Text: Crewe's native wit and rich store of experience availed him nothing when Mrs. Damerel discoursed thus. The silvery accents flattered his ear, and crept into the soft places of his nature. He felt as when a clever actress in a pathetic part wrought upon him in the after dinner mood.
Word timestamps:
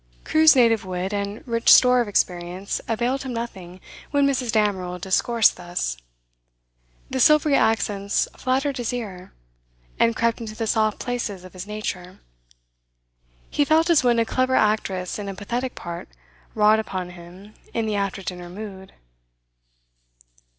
Crewe's 0.23 0.55
native 0.55 0.83
wit 0.83 1.13
and 1.13 1.47
rich 1.47 1.71
store 1.71 2.01
of 2.01 2.07
experience 2.07 2.81
availed 2.87 3.21
him 3.21 3.33
nothing 3.35 3.79
when 4.09 4.25
Mrs. 4.25 4.51
Damerel 4.51 4.97
discoursed 4.97 5.57
thus. 5.57 5.95
The 7.11 7.19
silvery 7.19 7.53
accents 7.55 8.27
flattered 8.35 8.77
his 8.77 8.91
ear, 8.93 9.31
and 9.99 10.15
crept 10.15 10.41
into 10.41 10.55
the 10.55 10.65
soft 10.65 10.97
places 10.97 11.43
of 11.43 11.53
his 11.53 11.67
nature. 11.67 12.19
He 13.51 13.63
felt 13.63 13.91
as 13.91 14.03
when 14.03 14.17
a 14.17 14.25
clever 14.25 14.55
actress 14.55 15.19
in 15.19 15.29
a 15.29 15.35
pathetic 15.35 15.75
part 15.75 16.09
wrought 16.55 16.79
upon 16.79 17.11
him 17.11 17.53
in 17.71 17.85
the 17.85 17.93
after 17.93 18.23
dinner 18.23 18.49
mood. 18.49 18.93